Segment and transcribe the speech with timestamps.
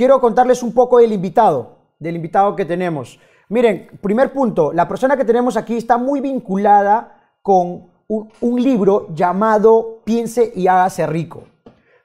[0.00, 3.20] quiero contarles un poco del invitado, del invitado que tenemos.
[3.50, 10.00] Miren, primer punto, la persona que tenemos aquí está muy vinculada con un, libro llamado
[10.02, 11.44] Piense y hágase rico.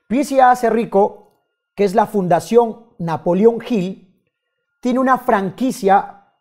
[0.10, 1.31] Piense y hágase rico,
[1.73, 4.14] que es la Fundación Napoleón Hill,
[4.82, 6.34] tiene una franquicia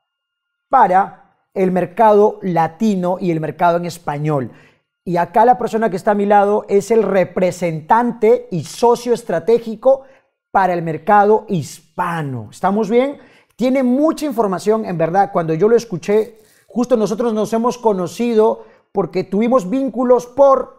[0.68, 4.50] para el mercado latino y el mercado en español.
[5.04, 10.02] Y acá la persona que está a mi lado es el representante y socio estratégico
[10.54, 12.46] para el mercado hispano.
[12.52, 13.18] ¿Estamos bien?
[13.56, 15.32] Tiene mucha información, en verdad.
[15.32, 20.78] Cuando yo lo escuché, justo nosotros nos hemos conocido porque tuvimos vínculos por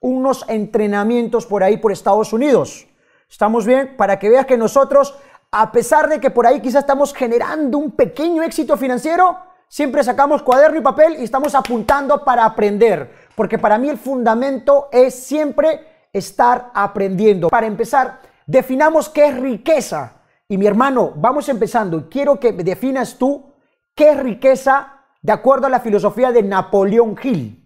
[0.00, 2.88] unos entrenamientos por ahí por Estados Unidos.
[3.30, 3.94] ¿Estamos bien?
[3.96, 5.14] Para que veas que nosotros,
[5.52, 10.42] a pesar de que por ahí quizás estamos generando un pequeño éxito financiero, siempre sacamos
[10.42, 15.86] cuaderno y papel y estamos apuntando para aprender porque para mí el fundamento es siempre
[16.12, 17.48] estar aprendiendo.
[17.48, 20.22] Para empezar, definamos qué es riqueza.
[20.48, 22.08] Y mi hermano, vamos empezando.
[22.08, 23.52] Quiero que definas tú
[23.94, 27.64] qué es riqueza de acuerdo a la filosofía de Napoleón Hill.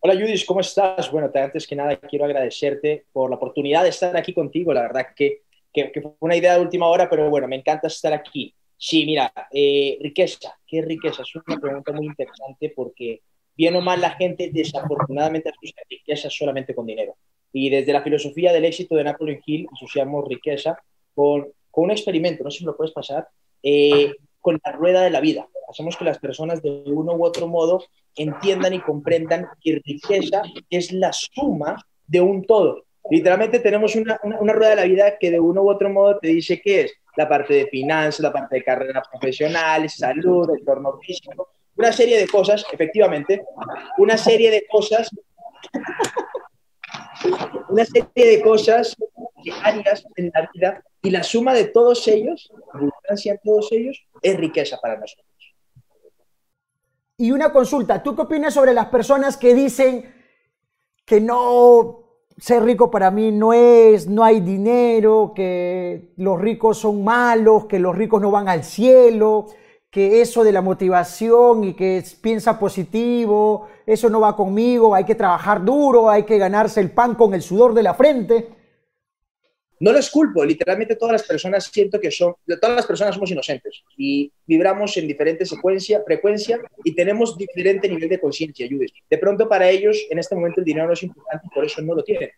[0.00, 1.10] Hola Judith, ¿cómo estás?
[1.10, 4.72] Bueno, antes que nada quiero agradecerte por la oportunidad de estar aquí contigo.
[4.72, 8.12] La verdad que, que, fue una idea de última hora, pero bueno, me encanta estar
[8.12, 8.54] aquí.
[8.76, 11.22] Sí, mira, eh, riqueza, ¿qué riqueza?
[11.22, 13.22] Es una pregunta muy interesante porque
[13.56, 17.16] bien o mal la gente desafortunadamente asocia riqueza solamente con dinero.
[17.52, 20.78] Y desde la filosofía del éxito de Napoleon Hill asociamos riqueza
[21.14, 23.28] con, con un experimento, no sé si lo puedes pasar,
[23.62, 25.48] eh, con la rueda de la vida.
[25.68, 27.82] Hacemos que las personas de uno u otro modo
[28.14, 32.84] entiendan y comprendan que riqueza es la suma de un todo.
[33.10, 36.18] Literalmente tenemos una, una, una, rueda de la vida que de uno u otro modo
[36.18, 40.98] te dice qué es la parte de finanzas, la parte de carrera profesional, salud, entorno
[40.98, 43.44] físico, una serie de cosas, efectivamente,
[43.98, 45.10] una serie de cosas,
[47.68, 48.96] una serie de cosas
[49.42, 54.36] diarias en la vida y la suma de todos ellos, abundancia de todos ellos, es
[54.36, 55.26] riqueza para nosotros.
[57.18, 60.14] Y una consulta, ¿tú qué opinas sobre las personas que dicen
[61.04, 62.02] que no
[62.36, 67.78] ser rico para mí no es, no hay dinero, que los ricos son malos, que
[67.78, 69.46] los ricos no van al cielo?
[69.96, 75.14] Que eso de la motivación y que piensa positivo, eso no va conmigo, hay que
[75.14, 78.46] trabajar duro, hay que ganarse el pan con el sudor de la frente.
[79.80, 83.84] No los culpo, literalmente todas las personas siento que son, todas las personas somos inocentes
[83.96, 88.68] y vibramos en diferente secuencia, frecuencia y tenemos diferente nivel de conciencia,
[89.08, 91.80] De pronto para ellos en este momento el dinero no es importante y por eso
[91.80, 92.28] no lo tienen.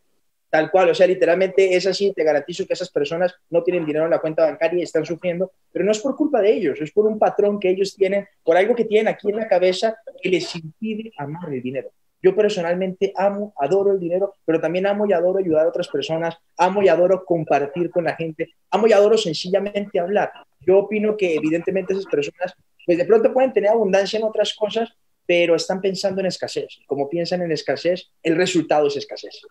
[0.51, 4.07] Tal cual, o sea, literalmente es así, te garantizo que esas personas no tienen dinero
[4.07, 6.91] en la cuenta bancaria y están sufriendo, pero no es por culpa de ellos, es
[6.91, 10.31] por un patrón que ellos tienen, por algo que tienen aquí en la cabeza que
[10.31, 11.91] les impide amar el dinero.
[12.23, 16.37] Yo personalmente amo, adoro el dinero, pero también amo y adoro ayudar a otras personas,
[16.57, 20.33] amo y adoro compartir con la gente, amo y adoro sencillamente hablar.
[20.61, 22.55] Yo opino que evidentemente esas personas,
[22.85, 24.93] pues de pronto pueden tener abundancia en otras cosas,
[25.27, 26.79] pero están pensando en escasez.
[26.87, 29.43] Como piensan en escasez, el resultado es escasez.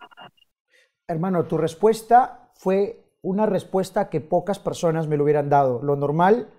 [1.10, 5.80] Hermano, tu respuesta fue una respuesta que pocas personas me lo hubieran dado.
[5.82, 6.50] Lo normal,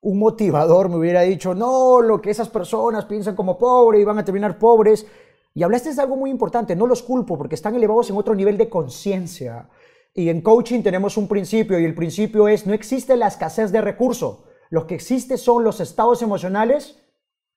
[0.00, 4.18] un motivador me hubiera dicho, no, lo que esas personas piensan como pobre y van
[4.18, 5.06] a terminar pobres.
[5.54, 8.58] Y hablaste de algo muy importante, no los culpo porque están elevados en otro nivel
[8.58, 9.68] de conciencia.
[10.12, 13.80] Y en coaching tenemos un principio y el principio es, no existe la escasez de
[13.80, 16.98] recursos, lo que existe son los estados emocionales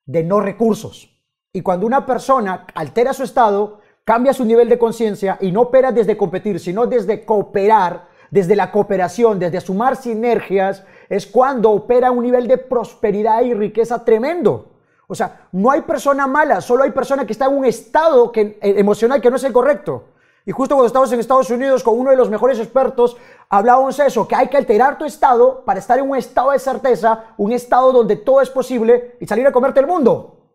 [0.06, 1.20] de no recursos.
[1.52, 3.79] Y cuando una persona altera su estado,
[4.10, 8.72] cambia su nivel de conciencia y no opera desde competir, sino desde cooperar, desde la
[8.72, 14.66] cooperación, desde sumar sinergias, es cuando opera un nivel de prosperidad y riqueza tremendo.
[15.06, 18.58] O sea, no hay persona mala, solo hay persona que está en un estado eh,
[18.62, 20.06] emocional que no es el correcto.
[20.44, 23.16] Y justo cuando estamos en Estados Unidos con uno de los mejores expertos,
[23.48, 26.58] hablábamos de eso, que hay que alterar tu estado para estar en un estado de
[26.58, 30.48] certeza, un estado donde todo es posible y salir a comerte el mundo.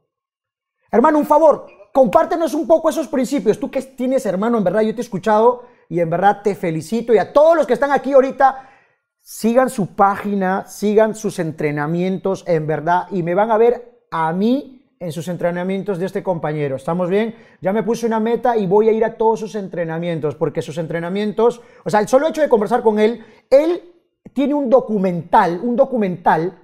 [0.90, 3.60] Hermano, un favor, compártenos un poco esos principios.
[3.60, 7.14] Tú que tienes, hermano, en verdad yo te he escuchado y en verdad te felicito.
[7.14, 8.68] Y a todos los que están aquí ahorita,
[9.20, 14.84] sigan su página, sigan sus entrenamientos, en verdad, y me van a ver a mí
[14.98, 16.74] en sus entrenamientos de este compañero.
[16.74, 17.36] ¿Estamos bien?
[17.60, 20.78] Ya me puse una meta y voy a ir a todos sus entrenamientos, porque sus
[20.78, 23.82] entrenamientos, o sea, el solo hecho de conversar con él, él
[24.32, 26.58] tiene un documental, un documental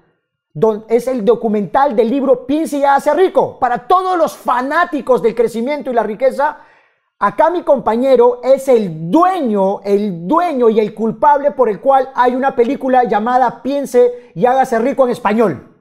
[0.88, 3.58] es el documental del libro Piense y hace rico.
[3.58, 6.58] Para todos los fanáticos del crecimiento y la riqueza,
[7.18, 12.34] acá mi compañero es el dueño, el dueño y el culpable por el cual hay
[12.34, 15.76] una película llamada Piense y hágase rico en español.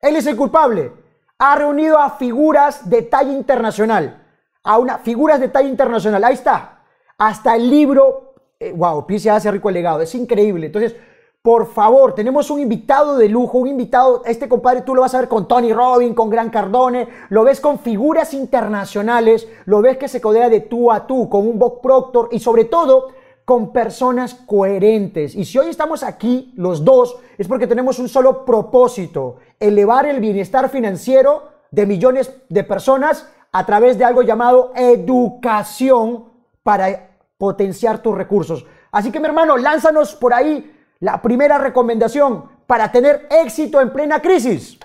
[0.00, 0.92] Él es el culpable.
[1.38, 4.24] Ha reunido a figuras de talla internacional.
[4.64, 6.24] A una, figuras de talla internacional.
[6.24, 6.82] Ahí está.
[7.16, 8.28] Hasta el libro
[8.74, 10.02] wow, empiece a hacer rico el legado.
[10.02, 10.66] Es increíble.
[10.66, 10.96] Entonces,
[11.42, 15.20] por favor, tenemos un invitado de lujo, un invitado, este compadre tú lo vas a
[15.20, 20.08] ver con Tony Robbins, con Gran Cardone, lo ves con figuras internacionales, lo ves que
[20.08, 23.08] se codea de tú a tú, con un Bob Proctor y sobre todo
[23.44, 25.34] con personas coherentes.
[25.34, 30.20] Y si hoy estamos aquí los dos, es porque tenemos un solo propósito, elevar el
[30.20, 36.24] bienestar financiero de millones de personas a través de algo llamado educación
[36.62, 38.66] para potenciar tus recursos.
[38.90, 44.20] Así que mi hermano, lánzanos por ahí la primera recomendación para tener éxito en plena
[44.20, 44.78] crisis.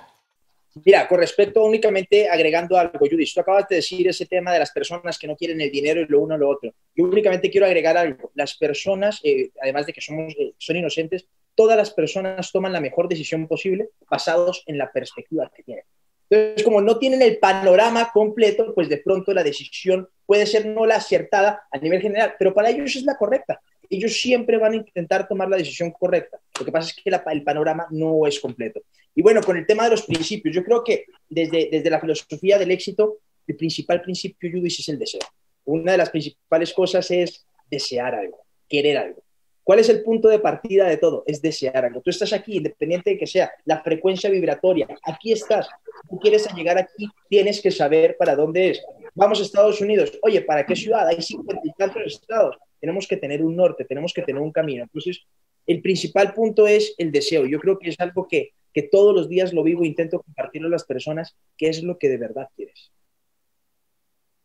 [0.85, 4.71] Mira, con respecto únicamente agregando algo, Judith, tú acabas de decir ese tema de las
[4.71, 6.73] personas que no quieren el dinero y lo uno o lo otro.
[6.95, 8.31] Yo únicamente quiero agregar algo.
[8.33, 12.81] Las personas, eh, además de que somos, eh, son inocentes, todas las personas toman la
[12.81, 15.85] mejor decisión posible basados en la perspectiva que tienen.
[16.29, 20.87] Entonces, como no tienen el panorama completo, pues de pronto la decisión puede ser no
[20.87, 23.61] la acertada a nivel general, pero para ellos es la correcta.
[23.95, 26.39] Ellos siempre van a intentar tomar la decisión correcta.
[26.59, 28.81] Lo que pasa es que el panorama no es completo.
[29.13, 32.57] Y bueno, con el tema de los principios, yo creo que desde, desde la filosofía
[32.57, 35.21] del éxito, el principal principio, Judith, es el deseo.
[35.65, 39.21] Una de las principales cosas es desear algo, querer algo.
[39.63, 41.23] ¿Cuál es el punto de partida de todo?
[41.27, 42.01] Es desear algo.
[42.01, 45.69] Tú estás aquí, independiente de que sea la frecuencia vibratoria, aquí estás.
[46.09, 48.83] Tú quieres llegar aquí, tienes que saber para dónde es.
[49.13, 50.17] Vamos a Estados Unidos.
[50.23, 51.07] Oye, ¿para qué ciudad?
[51.07, 52.57] Hay cincuenta y tantos estados.
[52.83, 54.83] Tenemos que tener un norte, tenemos que tener un camino.
[54.83, 55.21] Entonces,
[55.65, 57.45] el principal punto es el deseo.
[57.45, 60.71] Yo creo que es algo que, que todos los días lo vivo, intento compartirlo a
[60.71, 62.91] las personas, qué es lo que de verdad quieres.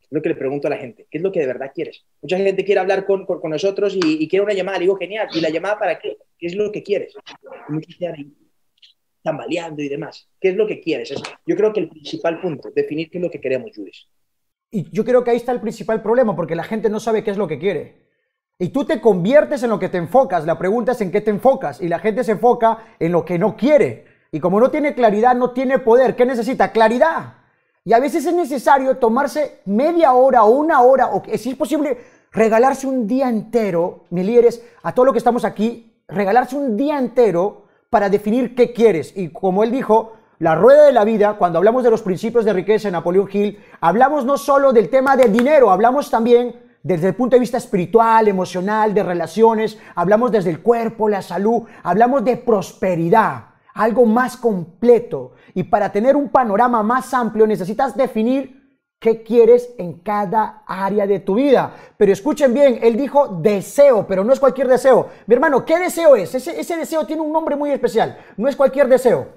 [0.02, 2.04] Es lo que le pregunto a la gente, ¿qué es lo que de verdad quieres?
[2.22, 5.40] Mucha gente quiere hablar con, con, nosotros y, quiere una llamada, le digo, genial, ¿y
[5.40, 6.18] la llamada para qué?
[6.38, 7.16] ¿Qué es lo que quieres?
[7.68, 8.32] Y muchos quedan ahí
[9.20, 10.28] tambaleando y demás.
[10.40, 11.12] ¿Qué es lo que quieres?
[11.44, 13.96] yo creo que el principal punto, definir qué es lo que queremos, Judith.
[14.70, 17.32] Y yo creo que ahí está el principal problema, porque la gente no sabe qué
[17.32, 18.07] es lo que quiere.
[18.58, 20.44] Y tú te conviertes en lo que te enfocas.
[20.44, 21.80] La pregunta es en qué te enfocas.
[21.80, 24.06] Y la gente se enfoca en lo que no quiere.
[24.32, 26.16] Y como no tiene claridad, no tiene poder.
[26.16, 26.72] ¿Qué necesita?
[26.72, 27.34] Claridad.
[27.84, 31.96] Y a veces es necesario tomarse media hora o una hora, o si es posible,
[32.32, 36.98] regalarse un día entero, mi líderes, a todo lo que estamos aquí, regalarse un día
[36.98, 39.16] entero para definir qué quieres.
[39.16, 42.52] Y como él dijo, la rueda de la vida, cuando hablamos de los principios de
[42.52, 47.14] riqueza en Napoleón Hill, hablamos no solo del tema del dinero, hablamos también desde el
[47.14, 52.36] punto de vista espiritual, emocional, de relaciones, hablamos desde el cuerpo, la salud, hablamos de
[52.36, 55.32] prosperidad, algo más completo.
[55.54, 58.58] Y para tener un panorama más amplio necesitas definir
[59.00, 61.72] qué quieres en cada área de tu vida.
[61.96, 65.08] Pero escuchen bien, él dijo deseo, pero no es cualquier deseo.
[65.26, 66.34] Mi hermano, ¿qué deseo es?
[66.34, 69.28] Ese, ese deseo tiene un nombre muy especial, no es cualquier deseo.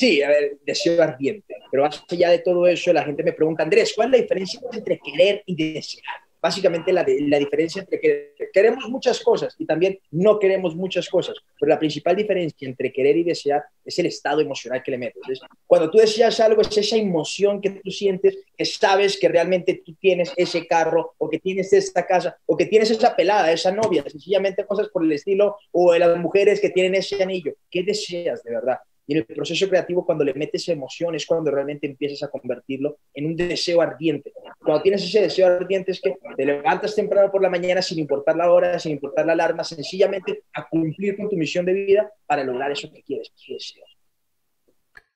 [0.00, 1.56] Sí, a ver, deseo ardiente.
[1.70, 4.58] Pero más allá de todo eso, la gente me pregunta, Andrés, ¿cuál es la diferencia
[4.72, 6.14] entre querer y desear?
[6.40, 11.36] Básicamente la, la diferencia entre que queremos muchas cosas y también no queremos muchas cosas,
[11.60, 15.22] pero la principal diferencia entre querer y desear es el estado emocional que le metes.
[15.66, 19.94] cuando tú deseas algo, es esa emoción que tú sientes, que sabes que realmente tú
[20.00, 24.02] tienes ese carro o que tienes esta casa o que tienes esa pelada, esa novia,
[24.08, 27.52] sencillamente cosas por el estilo o de las mujeres que tienen ese anillo.
[27.70, 28.78] ¿Qué deseas de verdad?
[29.10, 32.98] Y en el proceso creativo, cuando le metes emoción, es cuando realmente empiezas a convertirlo
[33.12, 34.32] en un deseo ardiente.
[34.60, 38.36] Cuando tienes ese deseo ardiente es que te levantas temprano por la mañana sin importar
[38.36, 42.44] la hora, sin importar la alarma, sencillamente a cumplir con tu misión de vida para
[42.44, 43.32] lograr eso que quieres,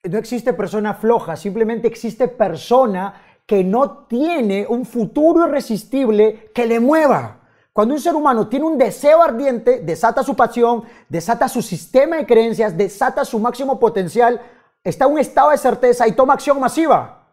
[0.03, 6.81] No existe persona floja, simplemente existe persona que no tiene un futuro irresistible que le
[6.81, 7.44] mueva.
[7.75, 12.25] Cuando un ser humano tiene un deseo ardiente, desata su pasión, desata su sistema de
[12.25, 14.41] creencias, desata su máximo potencial,
[14.85, 17.27] está en un estado de certeza y toma acción masiva.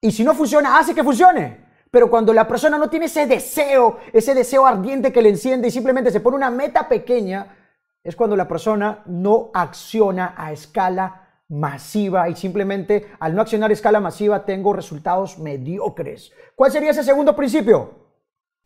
[0.00, 1.64] Y si no funciona, hace que funcione.
[1.92, 5.70] Pero cuando la persona no tiene ese deseo, ese deseo ardiente que le enciende y
[5.70, 7.56] simplemente se pone una meta pequeña,
[8.02, 13.74] es cuando la persona no acciona a escala masiva y simplemente al no accionar a
[13.74, 16.32] escala masiva tengo resultados mediocres.
[16.56, 18.07] ¿Cuál sería ese segundo principio?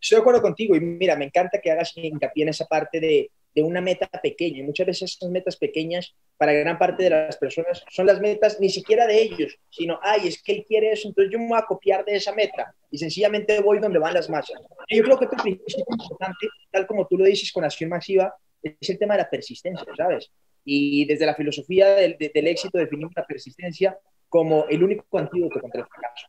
[0.03, 3.31] Estoy de acuerdo contigo y mira, me encanta que hagas hincapié en esa parte de,
[3.55, 4.59] de una meta pequeña.
[4.59, 8.59] Y muchas veces esas metas pequeñas para gran parte de las personas son las metas
[8.61, 11.59] ni siquiera de ellos, sino, ay, es que él quiere eso, entonces yo me voy
[11.59, 14.61] a copiar de esa meta y sencillamente voy donde van las masas.
[14.89, 18.91] Yo creo que otro principio importante, tal como tú lo dices con acción masiva, es
[18.91, 20.31] el tema de la persistencia, ¿sabes?
[20.65, 23.97] Y desde la filosofía del, del éxito definimos la persistencia
[24.29, 26.27] como el único antídoto contra el fracaso.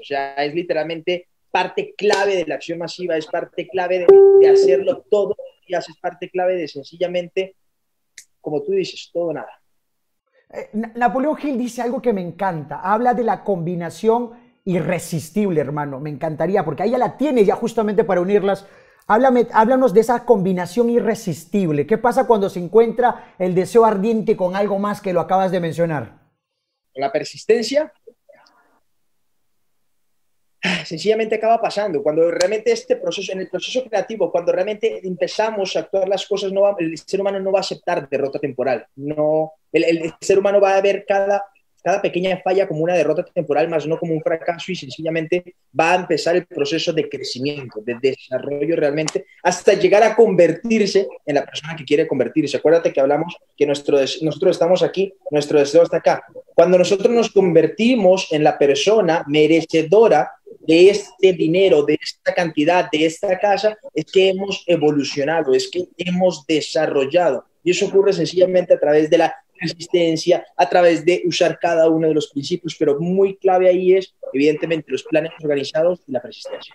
[0.00, 4.06] O sea, es literalmente parte clave de la acción masiva, es parte clave
[4.40, 5.36] de, hacerlo todo
[5.66, 7.56] y es parte clave de sencillamente,
[8.40, 9.60] como tú dices, todo nada.
[10.52, 14.32] Eh, Napoleón Hill dice algo que me encanta, habla de la combinación
[14.64, 18.66] irresistible, hermano, me encantaría, porque ahí ya la tiene ya justamente para unirlas
[19.10, 21.86] Háblame, háblanos de esa combinación irresistible.
[21.86, 25.60] ¿Qué pasa cuando se encuentra el deseo ardiente con algo más que lo acabas de
[25.60, 26.18] mencionar?
[26.92, 27.90] La persistencia
[30.84, 32.02] sencillamente acaba pasando.
[32.02, 36.52] Cuando realmente este proceso, en el proceso creativo, cuando realmente empezamos a actuar las cosas,
[36.52, 38.86] no el ser humano no va a aceptar derrota temporal.
[38.96, 41.44] No, el, el, ser humano va a ver cada
[41.82, 45.92] cada pequeña falla como una derrota temporal, más no como un fracaso y sencillamente va
[45.92, 51.44] a empezar el proceso de crecimiento, de desarrollo realmente, hasta llegar a convertirse en la
[51.44, 52.56] persona que quiere convertirse.
[52.56, 56.24] Acuérdate que hablamos que nuestro nosotros estamos aquí, nuestro deseo está acá.
[56.54, 60.32] Cuando nosotros nos convertimos en la persona merecedora
[60.68, 65.88] de este dinero, de esta cantidad, de esta casa, es que hemos evolucionado, es que
[65.96, 67.46] hemos desarrollado.
[67.64, 72.08] Y eso ocurre sencillamente a través de la resistencia, a través de usar cada uno
[72.08, 76.74] de los principios, pero muy clave ahí es, evidentemente, los planes organizados y la persistencia.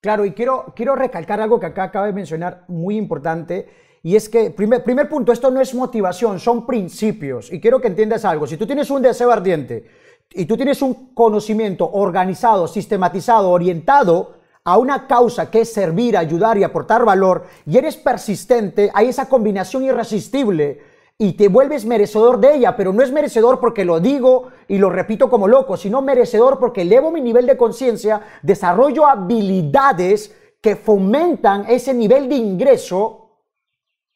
[0.00, 3.68] Claro, y quiero, quiero recalcar algo que acá acaba de mencionar muy importante,
[4.02, 7.86] y es que, primer, primer punto, esto no es motivación, son principios, y quiero que
[7.86, 9.86] entiendas algo, si tú tienes un deseo ardiente
[10.30, 16.58] y tú tienes un conocimiento organizado, sistematizado, orientado, a una causa que es servir, ayudar
[16.58, 20.82] y aportar valor, y eres persistente, hay esa combinación irresistible
[21.16, 24.90] y te vuelves merecedor de ella, pero no es merecedor porque lo digo y lo
[24.90, 31.64] repito como loco, sino merecedor porque elevo mi nivel de conciencia, desarrollo habilidades que fomentan
[31.68, 33.30] ese nivel de ingreso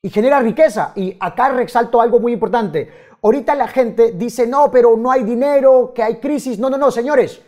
[0.01, 0.93] y genera riqueza.
[0.95, 2.91] Y acá resalto algo muy importante.
[3.23, 6.59] Ahorita la gente dice, no, pero no hay dinero, que hay crisis.
[6.59, 7.41] No, no, no, señores.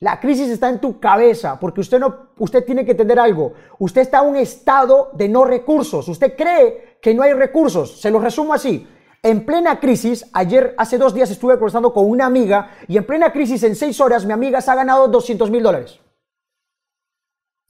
[0.00, 3.52] La crisis está en tu cabeza, porque usted, no, usted tiene que entender algo.
[3.78, 6.08] Usted está en un estado de no recursos.
[6.08, 8.00] Usted cree que no hay recursos.
[8.00, 8.88] Se lo resumo así.
[9.22, 13.30] En plena crisis, ayer, hace dos días estuve conversando con una amiga y en plena
[13.30, 16.00] crisis, en seis horas, mi amiga se ha ganado 200 mil dólares.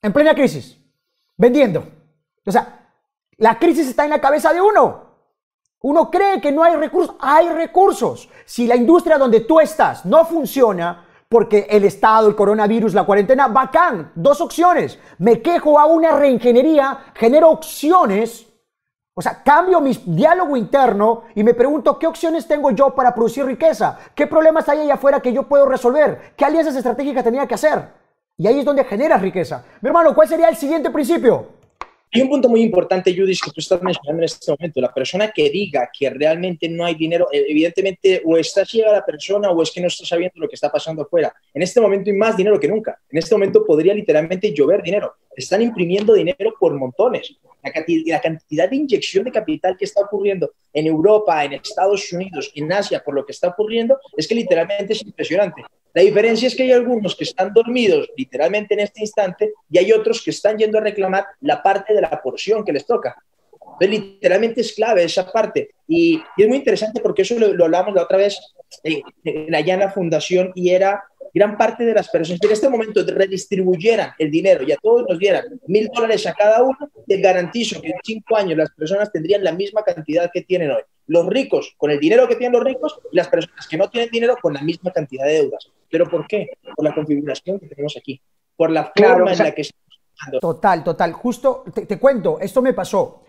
[0.00, 0.78] En plena crisis,
[1.36, 1.84] vendiendo.
[2.46, 2.92] O sea,
[3.36, 5.09] la crisis está en la cabeza de uno.
[5.82, 7.16] Uno cree que no hay recursos.
[7.20, 8.28] Hay recursos.
[8.44, 13.48] Si la industria donde tú estás no funciona, porque el Estado, el coronavirus, la cuarentena,
[13.48, 14.12] bacán.
[14.14, 14.98] Dos opciones.
[15.18, 18.46] Me quejo a una reingeniería, genero opciones
[19.20, 23.44] o sea, cambio mi diálogo interno y me pregunto qué opciones tengo yo para producir
[23.44, 27.54] riqueza, qué problemas hay allá afuera que yo puedo resolver, qué alianzas estratégicas tenía que
[27.54, 27.86] hacer.
[28.38, 29.62] Y ahí es donde generas riqueza.
[29.82, 31.59] Mi hermano, ¿cuál sería el siguiente principio?
[32.12, 34.80] Hay un punto muy importante, Judith, que tú estás mencionando en este momento.
[34.80, 39.06] La persona que diga que realmente no hay dinero, eh, evidentemente o está ciega la
[39.06, 41.32] persona o es que no está sabiendo lo que está pasando afuera.
[41.54, 42.98] En este momento hay más dinero que nunca.
[43.08, 45.14] En este momento podría literalmente llover dinero.
[45.36, 47.36] Están imprimiendo dinero por montones.
[47.62, 47.72] La
[48.06, 52.72] la cantidad de inyección de capital que está ocurriendo en Europa, en Estados Unidos, en
[52.72, 55.62] Asia, por lo que está ocurriendo, es que literalmente es impresionante.
[55.92, 59.92] La diferencia es que hay algunos que están dormidos literalmente en este instante y hay
[59.92, 63.16] otros que están yendo a reclamar la parte de la porción que les toca.
[63.80, 65.70] Entonces, literalmente es clave esa parte.
[65.88, 68.38] Y, es muy interesante porque eso lo, hablamos la otra vez
[68.84, 69.02] eh,
[69.54, 73.02] allá en la fundación y era gran parte de las personas que en este momento
[73.06, 77.80] redistribuyeran el dinero y a todos nos dieran mil dólares a cada uno, te garantizo
[77.80, 80.82] que en cinco años las personas tendrían la misma cantidad que tienen hoy.
[81.06, 84.10] Los ricos con el dinero que tienen los ricos y las personas que no tienen
[84.10, 85.70] dinero con la misma cantidad de deudas.
[85.90, 86.50] ¿Pero por qué?
[86.76, 88.20] Por la configuración que tenemos aquí,
[88.56, 89.90] por la forma en la que estamos
[90.40, 91.12] Total, total.
[91.12, 93.22] Justo, te, te cuento, esto me pasó.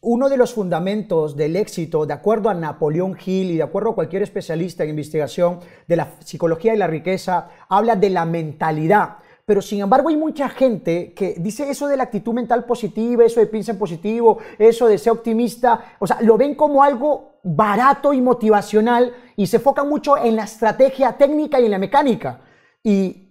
[0.00, 3.94] Uno de los fundamentos del éxito, de acuerdo a Napoleón Hill y de acuerdo a
[3.94, 9.16] cualquier especialista en investigación de la psicología y la riqueza, habla de la mentalidad.
[9.46, 13.40] Pero sin embargo hay mucha gente que dice eso de la actitud mental positiva, eso
[13.40, 18.12] de piensa en positivo, eso de ser optimista, o sea, lo ven como algo barato
[18.12, 22.40] y motivacional y se enfocan mucho en la estrategia técnica y en la mecánica.
[22.82, 23.25] Y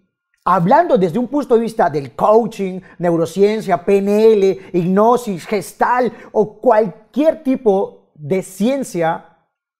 [0.45, 8.11] hablando desde un punto de vista del coaching, neurociencia, PNL, hipnosis, gestal o cualquier tipo
[8.13, 9.25] de ciencia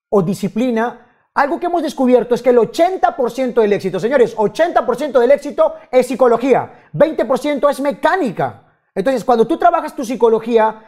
[0.10, 1.02] o disciplina,
[1.36, 6.08] algo que hemos descubierto es que el 80% del éxito, señores, 80% del éxito es
[6.08, 8.64] psicología, 20% es mecánica.
[8.96, 10.82] Entonces, cuando tú trabajas tu psicología,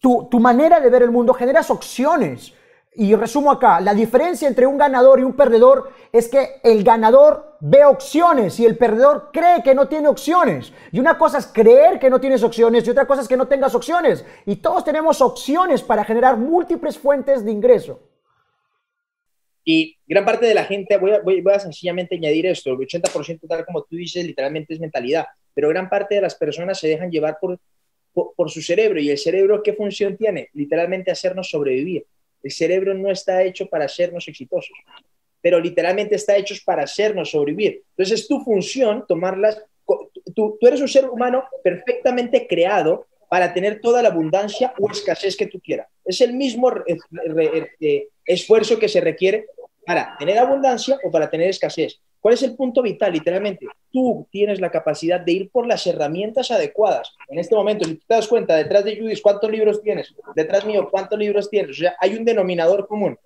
[0.00, 2.52] tu, tu manera de ver el mundo generas opciones.
[3.00, 7.56] Y resumo acá, la diferencia entre un ganador y un perdedor es que el ganador
[7.60, 10.72] ve opciones y el perdedor cree que no tiene opciones.
[10.90, 13.46] Y una cosa es creer que no tienes opciones y otra cosa es que no
[13.46, 14.24] tengas opciones.
[14.46, 18.02] Y todos tenemos opciones para generar múltiples fuentes de ingreso.
[19.64, 23.84] Y gran parte de la gente, voy a, sencillamente añadir esto, el 80% tal como
[23.84, 27.60] tú dices, literalmente es mentalidad, pero gran parte de las personas se dejan llevar por,
[28.12, 28.98] por, por su cerebro.
[28.98, 30.48] ¿Y el cerebro qué función tiene?
[30.52, 32.04] Literalmente hacernos sobrevivir.
[32.42, 34.76] El cerebro no está hecho para hacernos exitosos,
[35.40, 37.82] pero literalmente está hecho para hacernos sobrevivir.
[37.90, 39.62] Entonces es tu función tomarlas,
[40.34, 45.46] tú, eres un ser humano perfectamente creado para tener toda la abundancia o escasez que
[45.46, 45.88] tú quieras.
[46.04, 46.72] Es el mismo
[47.80, 49.46] eh, esfuerzo que se requiere
[49.84, 52.00] para tener abundancia o para tener escasez.
[52.20, 53.12] ¿Cuál es el punto vital?
[53.12, 57.14] Literalmente, tú tienes la capacidad de ir por las herramientas adecuadas.
[57.28, 60.14] En este momento, si tú te das cuenta, detrás de Judith, ¿cuántos libros tienes?
[60.34, 61.70] Detrás mío, ¿cuántos libros tienes?
[61.70, 63.16] O sea, hay un denominador común.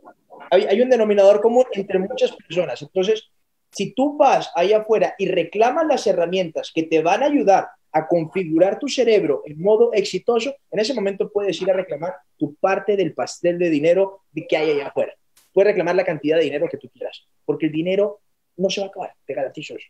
[0.50, 2.82] Hay, hay un denominador común entre muchas personas.
[2.82, 3.30] Entonces,
[3.70, 8.06] si tú vas ahí afuera y reclamas las herramientas que te van a ayudar a
[8.06, 12.96] configurar tu cerebro en modo exitoso, en ese momento puedes ir a reclamar tu parte
[12.96, 15.14] del pastel de dinero que hay allá afuera.
[15.52, 18.20] Puedes reclamar la cantidad de dinero que tú quieras, porque el dinero
[18.56, 19.88] no se va a acabar, te garantizo eso.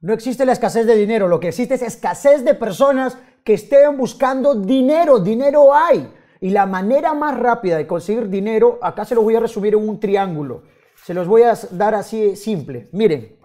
[0.00, 3.96] No existe la escasez de dinero, lo que existe es escasez de personas que estén
[3.96, 6.12] buscando dinero, dinero hay.
[6.40, 9.88] Y la manera más rápida de conseguir dinero, acá se lo voy a resumir en
[9.88, 10.64] un triángulo.
[11.04, 12.88] Se los voy a dar así simple.
[12.90, 13.38] Miren,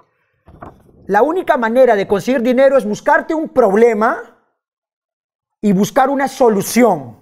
[1.05, 4.39] la única manera de conseguir dinero es buscarte un problema
[5.61, 7.17] y buscar una solución.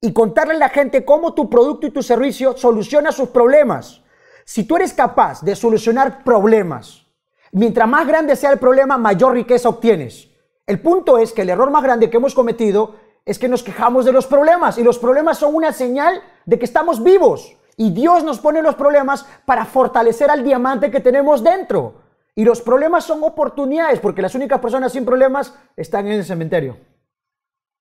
[0.00, 4.01] Y contarle a la gente cómo tu producto y tu servicio soluciona sus problemas.
[4.44, 7.06] Si tú eres capaz de solucionar problemas,
[7.52, 10.28] mientras más grande sea el problema, mayor riqueza obtienes.
[10.66, 14.04] El punto es que el error más grande que hemos cometido es que nos quejamos
[14.04, 17.56] de los problemas y los problemas son una señal de que estamos vivos.
[17.76, 21.94] Y Dios nos pone los problemas para fortalecer al diamante que tenemos dentro.
[22.34, 26.76] Y los problemas son oportunidades, porque las únicas personas sin problemas están en el cementerio.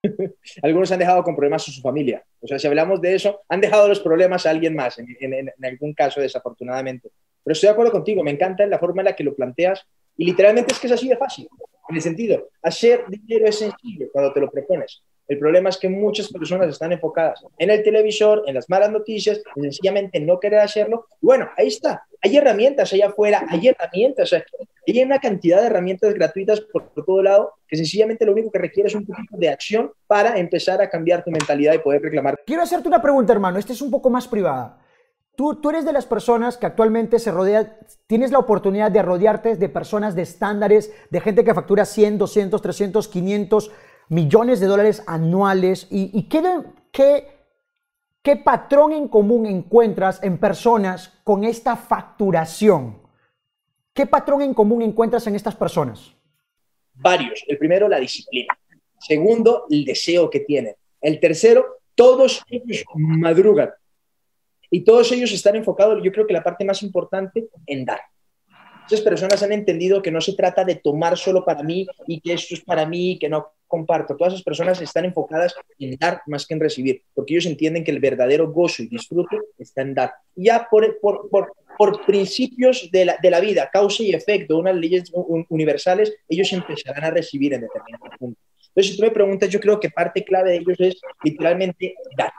[0.63, 2.23] Algunos han dejado con problemas a su familia.
[2.39, 5.65] O sea, si hablamos de eso, han dejado los problemas a alguien más, en, en
[5.65, 7.11] algún caso, desafortunadamente.
[7.43, 9.85] Pero estoy de acuerdo contigo, me encanta la forma en la que lo planteas.
[10.17, 11.47] Y literalmente es que es así de fácil.
[11.89, 15.01] En el sentido, hacer dinero es sencillo cuando te lo propones.
[15.31, 19.41] El problema es que muchas personas están enfocadas en el televisor, en las malas noticias,
[19.55, 21.05] y sencillamente no querer hacerlo.
[21.21, 22.03] bueno, ahí está.
[22.21, 27.53] Hay herramientas allá afuera, hay herramientas Hay una cantidad de herramientas gratuitas por, todo lado
[27.65, 31.23] que sencillamente lo único que requiere es un poquito de acción para empezar a cambiar
[31.23, 32.37] tu mentalidad y poder reclamar.
[32.45, 33.57] Quiero hacerte una pregunta, hermano.
[33.57, 34.79] Esta es un poco más privada.
[35.37, 39.55] Tú, tú, eres de las personas que actualmente se rodea, tienes la oportunidad de rodearte
[39.55, 43.71] de personas de estándares, de gente que factura 100, 200, 300, 500
[44.11, 45.87] millones de dólares anuales.
[45.89, 46.43] ¿Y, qué,
[46.91, 47.27] qué,
[48.21, 52.99] qué patrón en común encuentras en personas con esta facturación?
[53.93, 56.13] ¿Qué patrón en común encuentras en estas personas?
[56.93, 57.43] Varios.
[57.47, 58.53] El primero, la disciplina.
[58.99, 60.75] Segundo, el deseo que tienen.
[60.99, 63.71] El tercero, todos ellos madrugan.
[64.69, 68.01] Y todos ellos están enfocados, yo creo que la parte más importante, en dar.
[68.83, 72.33] Muchas personas han entendido que no se trata de tomar solo para mí y que
[72.33, 74.15] esto es para mí y que no comparto.
[74.15, 77.91] Todas esas personas están enfocadas en dar más que en recibir, porque ellos entienden que
[77.91, 80.13] el verdadero gozo y disfrute está en dar.
[80.35, 84.75] Ya por, por, por, por principios de la, de la, vida, causa y efecto, unas
[84.75, 85.11] leyes
[85.49, 88.39] universales, ellos empezarán a recibir en determinado punto.
[88.67, 92.31] Entonces, si tú me preguntas, yo creo que parte clave de ellos es literalmente dar.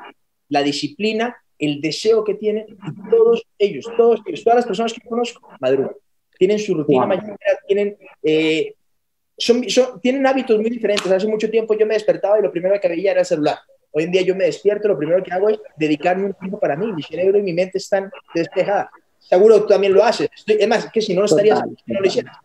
[0.48, 2.66] La disciplina, el deseo que tienen,
[3.10, 5.94] todos ellos, todos ellos, todas las personas que conozco, madrugan
[6.42, 7.36] tienen su rutina mañana,
[7.68, 8.74] tienen, eh,
[9.38, 9.62] son,
[10.00, 11.10] tienen hábitos muy diferentes.
[11.10, 13.58] Hace mucho tiempo yo me despertaba y lo primero que veía era el celular.
[13.92, 16.76] Hoy en día yo me despierto, lo primero que hago es dedicarme un tiempo para
[16.76, 16.92] mí.
[16.92, 18.88] Mi cerebro y mi mente están despejadas.
[19.18, 20.28] Seguro tú también lo haces.
[20.46, 22.36] es más, que si no, estarías, no lo hicieras.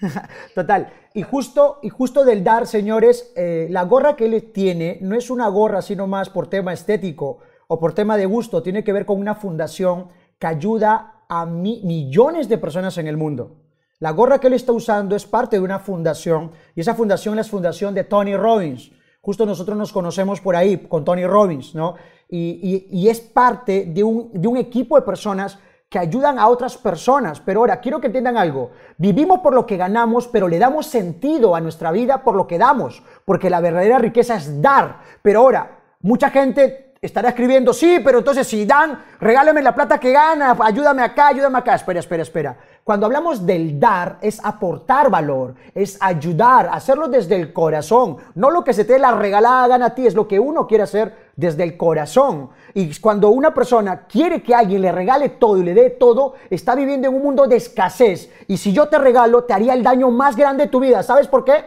[0.54, 0.92] Total.
[1.14, 5.30] Y justo, y justo del dar, señores, eh, la gorra que él tiene no es
[5.30, 7.38] una gorra sino más por tema estético
[7.68, 12.48] o por tema de gusto, tiene que ver con una fundación que ayuda a millones
[12.48, 13.56] de personas en el mundo.
[14.00, 17.50] La gorra que él está usando es parte de una fundación y esa fundación es
[17.50, 18.90] fundación de Tony Robbins.
[19.20, 21.96] Justo nosotros nos conocemos por ahí con Tony Robbins, ¿no?
[22.26, 25.58] Y, es parte de un, de un equipo de personas
[25.90, 27.40] que ayudan a otras personas.
[27.40, 28.70] Pero ahora, quiero que entiendan algo.
[28.96, 32.56] Vivimos por lo que ganamos, pero le damos sentido a nuestra vida por lo que
[32.56, 35.00] damos, porque la verdadera riqueza es dar.
[35.20, 40.12] Pero ahora, mucha gente estará escribiendo, sí, pero entonces si dan, regálame la plata que
[40.12, 41.74] gana, ayúdame acá, ayúdame acá.
[41.74, 42.58] Espera, espera, espera.
[42.84, 48.18] Cuando hablamos del dar, es aportar valor, es ayudar, hacerlo desde el corazón.
[48.34, 50.84] No lo que se te la regalada gana a ti, es lo que uno quiere
[50.84, 52.50] hacer desde el corazón.
[52.74, 56.74] Y cuando una persona quiere que alguien le regale todo y le dé todo, está
[56.74, 58.30] viviendo en un mundo de escasez.
[58.46, 61.02] Y si yo te regalo, te haría el daño más grande de tu vida.
[61.02, 61.64] ¿Sabes por qué?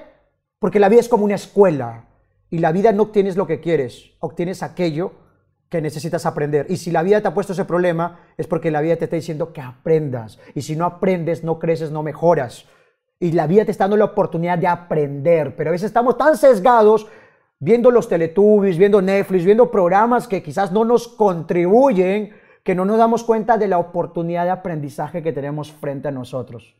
[0.60, 2.06] Porque la vida es como una escuela.
[2.52, 5.23] Y la vida no obtienes lo que quieres, obtienes aquello
[5.74, 6.68] que necesitas aprender.
[6.70, 9.16] Y si la vida te ha puesto ese problema, es porque la vida te está
[9.16, 10.38] diciendo que aprendas.
[10.54, 12.66] Y si no aprendes, no creces, no mejoras.
[13.20, 15.56] Y la vida te está dando la oportunidad de aprender.
[15.56, 17.08] Pero a veces estamos tan sesgados
[17.58, 23.00] viendo los Teletubbies, viendo Netflix, viendo programas que quizás no nos contribuyen, que no nos
[23.00, 26.76] damos cuenta de la oportunidad de aprendizaje que tenemos frente a nosotros.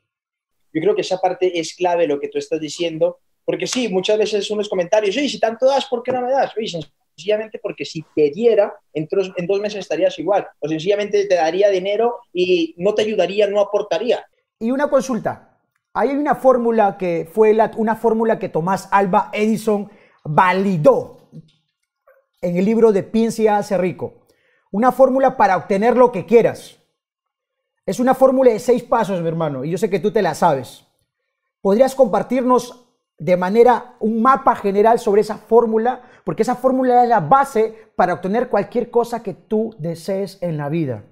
[0.72, 4.20] Yo creo que esa parte es clave lo que tú estás diciendo, porque sí, muchas
[4.20, 6.56] veces son los comentarios, oye, si tanto das, ¿por qué no me das?
[6.56, 6.80] Oye,
[7.16, 9.08] sencillamente porque si te diera, en,
[9.48, 14.26] dos meses estarías igual, o sencillamente te daría dinero y no te ayudaría, no aportaría.
[14.60, 15.60] Y una consulta,
[15.94, 19.90] hay una fórmula que fue la, una fórmula que Tomás Alba Edison
[20.24, 21.30] validó
[22.42, 24.26] en el libro de Piensa y hace rico.
[24.72, 26.80] Una fórmula para obtener lo que quieras.
[27.86, 30.34] Es una fórmula de seis pasos, mi hermano, y yo sé que tú te la
[30.34, 30.86] sabes.
[31.62, 32.83] ¿Podrías compartirnos
[33.18, 36.02] de manera un mapa general sobre esa fórmula?
[36.24, 40.70] Porque esa fórmula es la base para obtener cualquier cosa que tú desees en la
[40.70, 41.06] vida.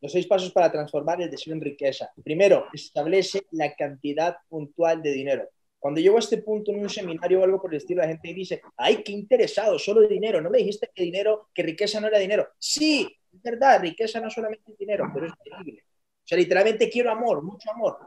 [0.00, 2.10] Los seis pasos para transformar el deseo en riqueza.
[2.22, 5.48] Primero, establece la cantidad puntual de dinero.
[5.78, 8.34] Cuando llego a este punto en un seminario o algo por el estilo, la gente
[8.34, 10.40] dice, ay, qué interesado, solo dinero.
[10.40, 12.48] ¿No me dijiste que dinero, que riqueza no era dinero?
[12.58, 15.82] Sí, es verdad, riqueza no solamente es dinero, pero es medible.
[15.82, 17.98] O sea, literalmente quiero amor, mucho amor.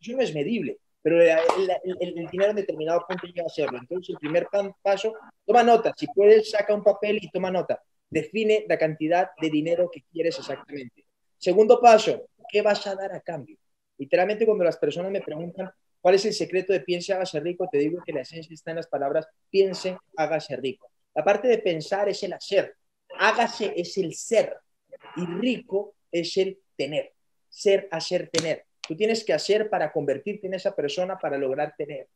[0.00, 3.78] Eso no es medible, pero el, dinero en determinado punto llega a serlo.
[3.78, 4.46] Entonces, el primer
[4.82, 5.14] paso,
[5.46, 5.94] toma nota.
[5.96, 7.82] Si puedes, saca un papel y toma nota.
[8.10, 11.06] Define la cantidad de dinero que quieres exactamente.
[11.38, 13.56] Segundo paso, ¿qué vas a dar a cambio?
[13.96, 17.68] Literalmente, cuando las personas me preguntan, ¿Cuál es el secreto de piense, hágase rico?
[17.70, 20.92] Te digo que la esencia está en las palabras piense, hágase rico.
[21.12, 22.76] La parte de pensar es el hacer,
[23.18, 24.56] hágase es el ser
[25.16, 27.12] y rico es el tener.
[27.48, 28.67] Ser, hacer, tener.
[28.88, 32.08] Tú tienes que hacer para convertirte en esa persona para lograr tener.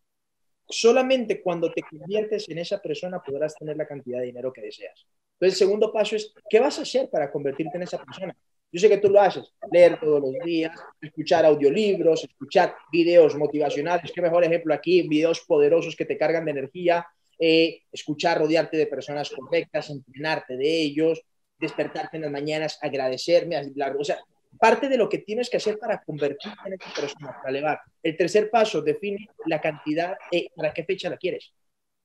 [0.66, 5.06] Solamente cuando te conviertes en esa persona podrás tener la cantidad de dinero que deseas.
[5.34, 8.34] Entonces, el segundo paso es, ¿qué vas a hacer para convertirte en esa persona?
[8.72, 14.10] Yo sé que tú lo haces, leer todos los días, escuchar audiolibros, escuchar videos motivacionales,
[14.10, 17.06] qué mejor ejemplo aquí, videos poderosos que te cargan de energía,
[17.38, 21.22] eh, escuchar, rodearte de personas correctas, entrenarte de ellos,
[21.58, 23.60] despertarte en las mañanas, agradecerme,
[23.98, 24.20] o sea,
[24.62, 27.80] parte de lo que tienes que hacer para convertirte en esa persona, para elevar.
[28.00, 31.52] El tercer paso define la cantidad, eh, para qué fecha la quieres.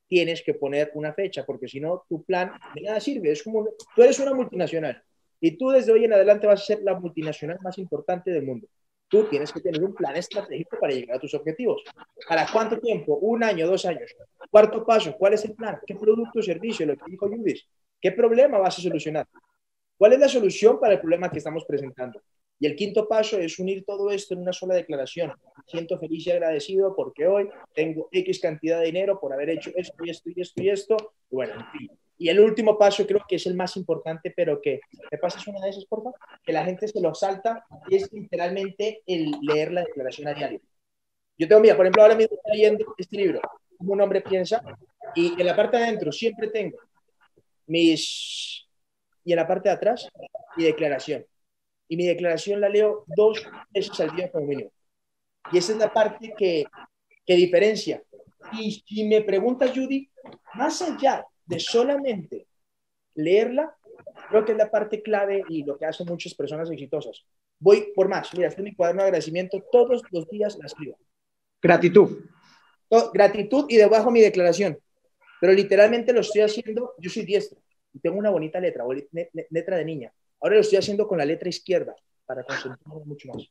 [0.07, 3.31] Tienes que poner una fecha, porque si no, tu plan de nada sirve.
[3.43, 5.03] Tú eres una multinacional
[5.39, 8.67] y tú desde hoy en adelante vas a ser la multinacional más importante del mundo.
[9.07, 11.83] Tú tienes que tener un plan estratégico para llegar a tus objetivos.
[12.27, 13.17] ¿Para cuánto tiempo?
[13.17, 14.15] ¿Un año, dos años?
[14.49, 15.77] Cuarto paso, ¿cuál es el plan?
[15.85, 16.87] ¿Qué producto o servicio?
[16.87, 17.59] Lo que dijo Judith.
[18.01, 19.27] ¿Qué problema vas a solucionar?
[19.95, 22.19] ¿Cuál es la solución para el problema que estamos presentando?
[22.59, 25.33] Y el quinto paso es unir todo esto en una sola declaración.
[25.67, 30.03] Siento feliz y agradecido porque hoy tengo X cantidad de dinero por haber hecho esto
[30.03, 30.97] y esto y esto y esto.
[31.29, 34.59] Y bueno, en fin, y el último paso creo que es el más importante, pero
[34.59, 34.79] que
[35.11, 39.03] me pasas una de esas, por favor, que la gente se lo salta, es literalmente
[39.05, 40.59] el leer la declaración a diario.
[41.37, 43.39] Yo tengo, mira, por ejemplo, ahora mismo estoy leyendo este libro,
[43.77, 44.63] como un hombre piensa,
[45.13, 46.77] y en la parte de adentro siempre tengo
[47.67, 48.65] mis...
[49.23, 50.09] Y en la parte de atrás,
[50.55, 51.25] mi declaración.
[51.87, 54.71] Y mi declaración la leo dos veces al día como mínimo.
[55.51, 56.65] Y esa es la parte que,
[57.25, 58.03] que diferencia.
[58.53, 60.09] Y si me pregunta Judy,
[60.55, 62.47] más allá de solamente
[63.15, 63.75] leerla,
[64.29, 67.25] creo que es la parte clave y lo que hacen muchas personas exitosas.
[67.59, 68.33] Voy por más.
[68.33, 69.63] Mira, este es mi cuaderno de agradecimiento.
[69.71, 70.97] Todos los días la escribo.
[71.61, 72.25] Gratitud.
[73.13, 74.77] gratitud y debajo mi declaración.
[75.39, 77.59] Pero literalmente lo estoy haciendo, yo soy diestro
[77.93, 78.83] y tengo una bonita letra,
[79.49, 80.13] letra de niña.
[80.41, 81.95] Ahora lo estoy haciendo con la letra izquierda
[82.25, 83.43] para concentrarme mucho más.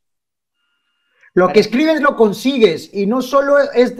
[1.33, 3.95] Lo que escribes lo consigues y no solo es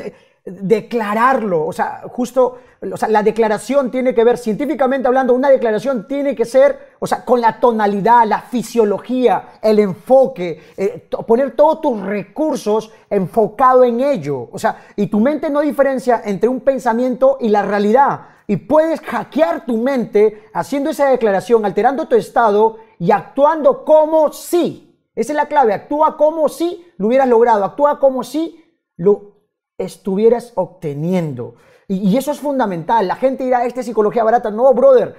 [0.50, 6.08] declararlo, o sea, justo, o sea, la declaración tiene que ver, científicamente hablando, una declaración
[6.08, 11.82] tiene que ser, o sea, con la tonalidad, la fisiología, el enfoque, eh, poner todos
[11.82, 17.38] tus recursos enfocado en ello, o sea, y tu mente no diferencia entre un pensamiento
[17.42, 23.12] y la realidad, y puedes hackear tu mente haciendo esa declaración, alterando tu estado y
[23.12, 28.24] actuando como si, esa es la clave, actúa como si lo hubieras logrado, actúa como
[28.24, 28.64] si
[28.96, 29.37] lo
[29.78, 31.56] estuvieras obteniendo.
[31.88, 33.08] Y, eso es fundamental.
[33.08, 34.52] La gente dirá, esta es psicología barata.
[34.52, 35.16] No, brother,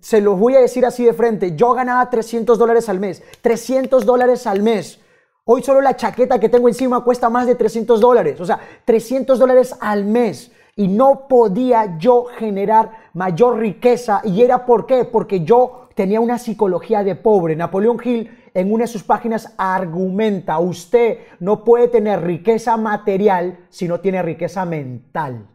[0.00, 1.56] se los voy a decir así de frente.
[1.56, 3.22] Yo ganaba 300 dólares al mes.
[3.40, 5.00] 300 dólares al mes.
[5.44, 8.40] Hoy solo la chaqueta que tengo encima cuesta más de 300 dólares.
[8.40, 10.52] O sea, 300 dólares al mes.
[10.76, 14.20] Y no podía yo generar mayor riqueza.
[14.24, 15.04] ¿Y era por qué?
[15.04, 17.56] Porque yo tenía una psicología de pobre.
[17.56, 23.88] Napoleón Hill en una de sus páginas argumenta, usted no puede tener riqueza material si
[23.88, 25.48] no tiene riqueza mental.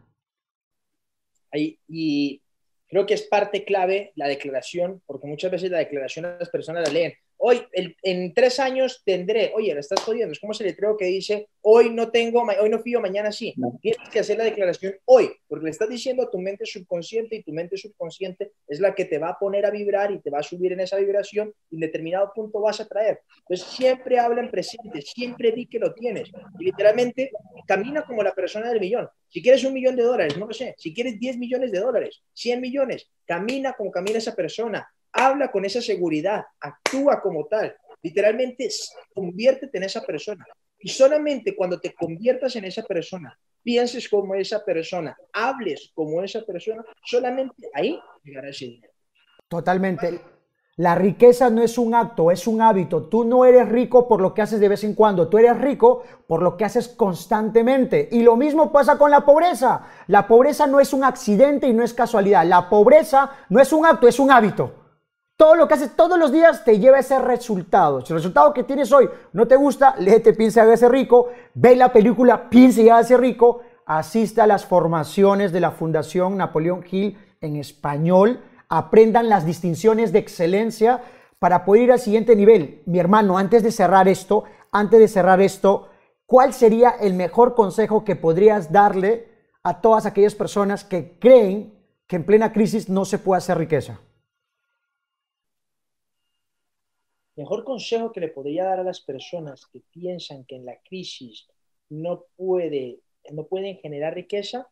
[1.53, 2.43] Y,
[2.87, 6.93] creo que es parte clave la declaración, porque muchas veces la declaración las personas la
[6.93, 7.13] leen.
[7.39, 11.47] Hoy, en tres años tendré, oye, le estás jodiendo, es como ese letrero que dice,
[11.61, 13.55] hoy no tengo, hoy no fío, mañana sí.
[13.81, 17.43] Tienes que hacer la declaración hoy, porque le estás diciendo a tu mente subconsciente y
[17.43, 20.39] tu mente subconsciente es la que te va a poner a vibrar y te va
[20.39, 23.21] a subir en esa vibración y en determinado punto vas a traer.
[23.39, 26.29] Entonces, siempre habla en presente, siempre di que lo tienes.
[26.59, 27.31] Y literalmente,
[27.65, 29.07] camina como la persona del millón.
[29.29, 30.75] Si quieres un millón de dólares, no lo sé.
[30.77, 35.65] Si quieres 10 millones de dólares, 100 millones, camina como camina esa persona habla con
[35.65, 38.69] esa seguridad, actúa como tal, literalmente
[39.13, 40.45] conviértete en esa persona.
[40.81, 46.41] Y solamente cuando te conviertas en esa persona, pienses como esa persona, hables como esa
[46.41, 48.93] persona, solamente ahí llegará ese dinero.
[49.47, 50.21] Totalmente.
[50.77, 53.03] La riqueza no es un acto, es un hábito.
[53.09, 56.03] Tú no eres rico por lo que haces de vez en cuando, tú eres rico
[56.25, 58.07] por lo que haces constantemente.
[58.13, 59.81] Y lo mismo pasa con la pobreza.
[60.07, 62.45] La pobreza no es un accidente y no es casualidad.
[62.45, 64.78] La pobreza no es un acto, es un hábito.
[65.39, 68.01] Todo lo que haces todos los días te lleva a ese resultado.
[68.01, 71.77] Si el resultado que tienes hoy no te gusta, léete Piensa y hágase rico, ve
[71.77, 77.17] la película Piensa y hágase rico, asista a las formaciones de la Fundación Napoleón Hill
[77.39, 81.03] en español, aprendan las distinciones de excelencia
[81.39, 82.83] para poder ir al siguiente nivel.
[82.85, 85.87] Mi hermano, antes de cerrar esto, antes de cerrar esto,
[86.25, 89.29] ¿cuál sería el mejor consejo que podrías darle
[89.63, 94.01] a todas aquellas personas que creen que en plena crisis no se puede hacer riqueza?
[97.39, 101.47] Mejor consejo que le podría dar a las personas que piensan que en la crisis
[101.87, 102.99] no, puede,
[103.31, 104.67] no pueden generar riqueza,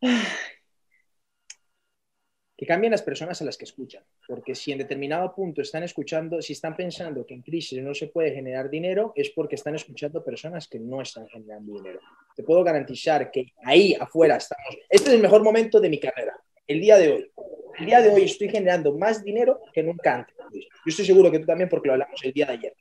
[2.56, 6.40] que cambien las personas a las que escuchan, porque si en determinado punto están escuchando,
[6.40, 10.24] si están pensando que en crisis no se puede generar dinero, es porque están escuchando
[10.24, 12.00] personas que no están generando dinero.
[12.34, 14.74] Te puedo garantizar que ahí afuera estamos.
[14.88, 16.34] Este es el mejor momento de mi carrera,
[16.66, 17.30] el día de hoy
[17.78, 20.36] el día de hoy estoy generando más dinero que nunca antes.
[20.52, 22.74] Yo estoy seguro que tú también, porque lo hablamos el día de ayer.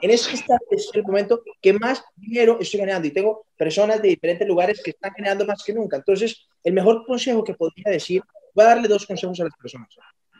[0.00, 4.08] En ese instante es el momento que más dinero estoy generando y tengo personas de
[4.08, 5.96] diferentes lugares que están generando más que nunca.
[5.96, 8.20] Entonces, el mejor consejo que podría decir,
[8.52, 9.88] voy a darle dos consejos a las personas.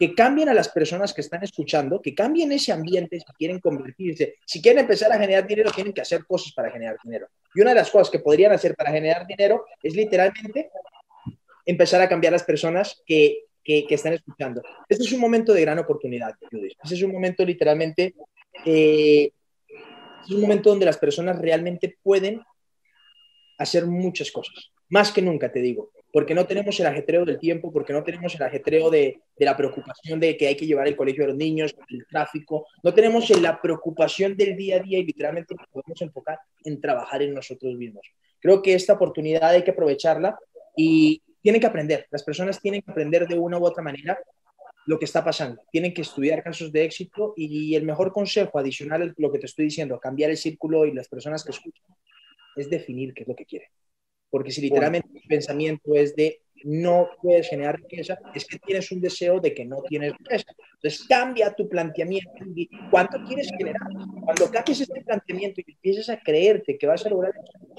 [0.01, 4.35] Que cambien a las personas que están escuchando, que cambien ese ambiente si quieren convertirse.
[4.45, 7.29] Si quieren empezar a generar dinero, tienen que hacer cosas para generar dinero.
[7.55, 10.71] Y una de las cosas que podrían hacer para generar dinero es literalmente
[11.65, 14.63] empezar a cambiar las personas que que, están escuchando.
[14.89, 16.75] Este es un momento de gran oportunidad, Judith.
[16.83, 18.15] Este es un momento literalmente,
[18.65, 19.31] eh,
[20.25, 22.41] es un momento donde las personas realmente pueden
[23.59, 27.73] hacer muchas cosas, más que nunca, te digo, porque no tenemos el ajetreo del tiempo,
[27.73, 30.97] porque no tenemos el ajetreo de, de la preocupación de que hay que llevar el
[30.97, 35.05] colegio a los niños, el tráfico, no tenemos la preocupación del día a día y
[35.05, 38.07] literalmente nos podemos enfocar en trabajar en nosotros mismos.
[38.41, 40.37] Creo que esta oportunidad hay que aprovecharla
[40.77, 44.19] y, tienen que aprender, las personas tienen que aprender de una u otra manera
[44.87, 45.63] lo que está pasando.
[45.71, 49.47] Tienen que estudiar casos de éxito y el mejor consejo adicional a lo que te
[49.47, 51.85] estoy diciendo, cambiar el círculo y las personas que escuchan,
[52.57, 53.69] es definir qué es lo que quieren.
[54.31, 59.01] Porque si literalmente el pensamiento es de no puedes generar riqueza, es que tienes un
[59.01, 60.53] deseo de que no tienes riqueza.
[60.75, 63.83] Entonces cambia tu planteamiento y cuánto quieres generar.
[64.25, 67.33] Cuando cambies este planteamiento y empieces a creerte que vas a lograr,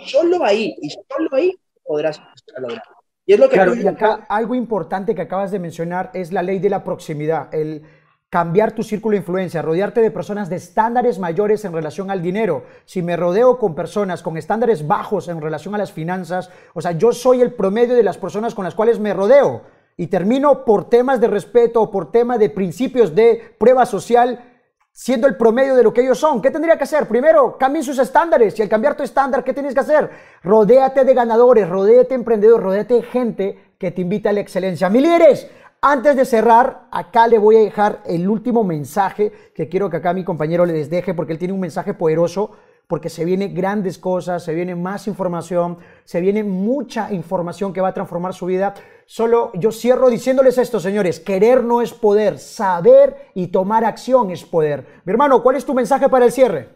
[0.05, 2.21] solo ahí y solo ahí podrás
[2.57, 2.83] lograr.
[3.25, 6.43] Y es lo que claro, y acá algo importante que acabas de mencionar es la
[6.43, 7.83] ley de la proximidad, el
[8.29, 12.63] cambiar tu círculo de influencia, rodearte de personas de estándares mayores en relación al dinero.
[12.83, 16.93] Si me rodeo con personas con estándares bajos en relación a las finanzas, o sea,
[16.93, 19.61] yo soy el promedio de las personas con las cuales me rodeo
[19.97, 24.52] y termino por temas de respeto o por temas de principios de prueba social
[24.93, 26.39] siendo el promedio de lo que ellos son.
[26.39, 27.07] ¿Qué tendría que hacer?
[27.07, 28.57] Primero, cambien sus estándares.
[28.57, 30.09] Y al cambiar tu estándar, ¿qué tienes que hacer?
[30.43, 34.89] Rodéate de ganadores, rodéate de emprendedores, rodéate de gente que te invita a la excelencia.
[34.89, 35.49] Mi líderes,
[35.81, 40.13] antes de cerrar, acá le voy a dejar el último mensaje que quiero que acá
[40.13, 42.51] mi compañero les deje porque él tiene un mensaje poderoso
[42.87, 47.89] porque se vienen grandes cosas, se viene más información, se viene mucha información que va
[47.89, 48.73] a transformar su vida.
[49.05, 54.43] Solo yo cierro diciéndoles esto, señores, querer no es poder, saber y tomar acción es
[54.43, 54.85] poder.
[55.05, 56.69] Mi hermano, ¿cuál es tu mensaje para el cierre?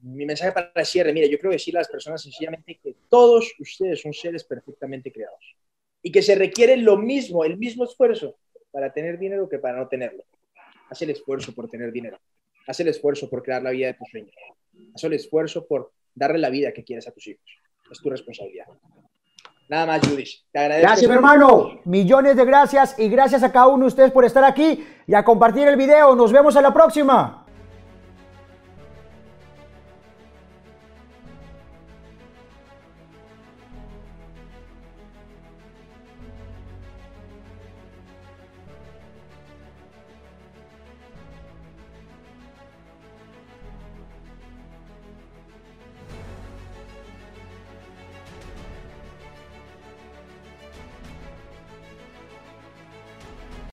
[0.00, 3.52] Mi mensaje para el cierre, mire, yo creo decirle a las personas sencillamente que todos
[3.58, 5.56] ustedes son seres perfectamente creados
[6.02, 8.36] y que se requiere lo mismo, el mismo esfuerzo
[8.70, 10.24] para tener dinero que para no tenerlo.
[10.90, 12.18] Haz el esfuerzo por tener dinero.
[12.66, 14.34] Haz el esfuerzo por crear la vida de tus sueños.
[14.94, 17.44] Haz el esfuerzo por darle la vida que quieres a tus hijos.
[17.90, 18.66] Es tu responsabilidad.
[19.68, 20.28] Nada más, Judith.
[20.52, 20.88] Te agradezco.
[20.88, 21.80] Gracias, hermano.
[21.84, 25.24] Millones de gracias y gracias a cada uno de ustedes por estar aquí y a
[25.24, 26.14] compartir el video.
[26.14, 27.43] Nos vemos en la próxima.